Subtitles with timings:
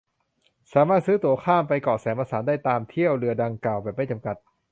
[0.73, 4.35] สามารถซื้อตั๋วข้ามไปเกาะแสมสารได้ตามเที่ยวเรือดังกล่าวแบบไม่จำกัด